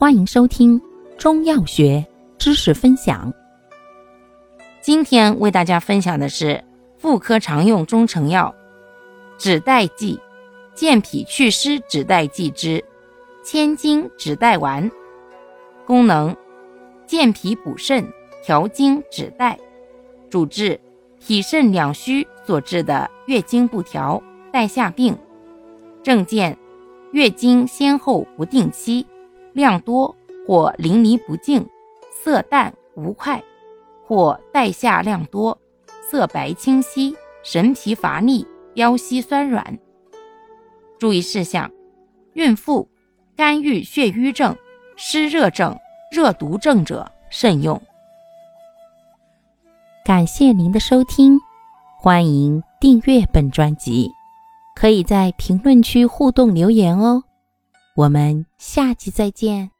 [0.00, 0.80] 欢迎收听
[1.18, 2.06] 中药学
[2.38, 3.34] 知识分享。
[4.80, 6.62] 今天为大家分享的是
[6.96, 8.54] 妇科常用中成药
[9.38, 10.16] 止带剂
[10.72, 12.84] 健脾祛湿止带剂之
[13.42, 14.88] 千金止带丸。
[15.84, 16.32] 功能：
[17.04, 18.08] 健脾补肾、
[18.44, 19.58] 调经止带。
[20.30, 20.78] 主治：
[21.18, 24.22] 脾肾两虚所致的月经不调、
[24.52, 25.18] 带下病。
[26.04, 26.56] 症见：
[27.10, 29.04] 月经先后不定期。
[29.58, 30.14] 量多
[30.46, 31.66] 或淋漓不尽，
[32.12, 33.42] 色淡无块，
[34.06, 35.58] 或带下量多，
[36.08, 37.12] 色白清晰，
[37.42, 39.76] 神疲乏力，腰膝酸软。
[40.96, 41.68] 注意事项：
[42.34, 42.88] 孕妇、
[43.34, 44.56] 肝郁血瘀症、
[44.96, 45.76] 湿热症、
[46.12, 47.82] 热毒症者慎用。
[50.04, 51.36] 感谢您的收听，
[51.98, 54.08] 欢迎订阅本专辑，
[54.76, 57.24] 可以在评论区互动留言哦。
[57.98, 59.77] 我们下期再见。